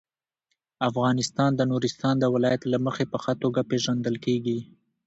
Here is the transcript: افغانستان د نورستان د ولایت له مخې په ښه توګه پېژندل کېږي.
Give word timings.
افغانستان 0.89 1.51
د 1.55 1.61
نورستان 1.71 2.15
د 2.19 2.25
ولایت 2.33 2.63
له 2.71 2.77
مخې 2.85 3.03
په 3.11 3.17
ښه 3.23 3.33
توګه 3.41 3.61
پېژندل 3.69 4.15
کېږي. 4.25 4.59